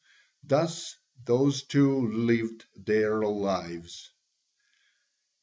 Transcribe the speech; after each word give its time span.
Thus 0.43 0.95
those 1.25 1.61
two 1.61 2.07
lived 2.11 2.65
their 2.75 3.21
lives. 3.21 3.99
[C. 3.99 4.09